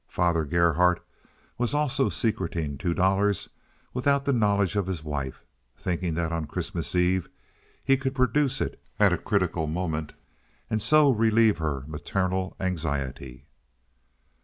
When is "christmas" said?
6.47-6.95